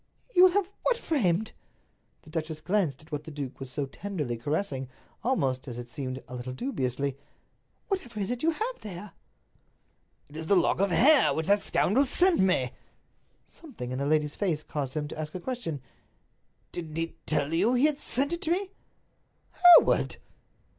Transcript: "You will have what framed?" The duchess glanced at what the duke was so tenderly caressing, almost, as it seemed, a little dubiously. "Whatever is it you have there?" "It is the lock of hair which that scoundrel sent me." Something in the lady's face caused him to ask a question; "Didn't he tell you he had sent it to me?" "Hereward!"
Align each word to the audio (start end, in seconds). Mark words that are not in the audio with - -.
"You 0.33 0.45
will 0.45 0.51
have 0.53 0.67
what 0.81 0.97
framed?" 0.97 1.51
The 2.23 2.31
duchess 2.31 2.59
glanced 2.59 3.03
at 3.03 3.11
what 3.11 3.25
the 3.25 3.29
duke 3.29 3.59
was 3.59 3.69
so 3.71 3.85
tenderly 3.85 4.35
caressing, 4.35 4.89
almost, 5.23 5.67
as 5.67 5.77
it 5.77 5.87
seemed, 5.87 6.23
a 6.27 6.33
little 6.33 6.53
dubiously. 6.53 7.17
"Whatever 7.87 8.19
is 8.19 8.31
it 8.31 8.41
you 8.41 8.49
have 8.49 8.79
there?" 8.81 9.11
"It 10.27 10.35
is 10.37 10.47
the 10.47 10.55
lock 10.55 10.79
of 10.79 10.89
hair 10.89 11.35
which 11.35 11.45
that 11.45 11.61
scoundrel 11.61 12.05
sent 12.07 12.39
me." 12.39 12.71
Something 13.45 13.91
in 13.91 13.99
the 13.99 14.07
lady's 14.07 14.33
face 14.35 14.63
caused 14.63 14.95
him 14.97 15.07
to 15.09 15.19
ask 15.19 15.35
a 15.35 15.39
question; 15.39 15.81
"Didn't 16.71 16.97
he 16.97 17.13
tell 17.27 17.53
you 17.53 17.75
he 17.75 17.85
had 17.85 17.99
sent 17.99 18.33
it 18.33 18.41
to 18.41 18.51
me?" 18.51 18.71
"Hereward!" 19.51 20.17